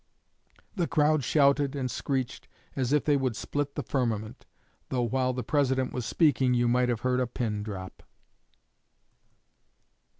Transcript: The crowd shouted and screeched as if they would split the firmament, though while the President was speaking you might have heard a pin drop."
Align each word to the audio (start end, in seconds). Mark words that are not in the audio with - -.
The 0.75 0.87
crowd 0.87 1.23
shouted 1.23 1.75
and 1.75 1.91
screeched 1.91 2.47
as 2.75 2.91
if 2.91 3.05
they 3.05 3.15
would 3.15 3.35
split 3.35 3.75
the 3.75 3.83
firmament, 3.83 4.47
though 4.89 5.03
while 5.03 5.31
the 5.31 5.43
President 5.43 5.93
was 5.93 6.07
speaking 6.07 6.55
you 6.55 6.67
might 6.67 6.89
have 6.89 7.01
heard 7.01 7.19
a 7.19 7.27
pin 7.27 7.61
drop." 7.61 8.01